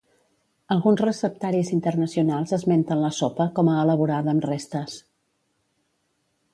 Alguns 0.75 1.03
receptaris 1.05 1.69
internacionals 1.77 2.55
esmenten 2.59 3.05
la 3.05 3.13
sopa 3.21 3.49
com 3.61 3.73
a 3.75 3.79
elaborada 3.85 4.35
amb 4.35 4.49
restes. 4.53 5.01